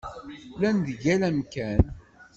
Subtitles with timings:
[0.55, 1.81] Llan deg yal amkan.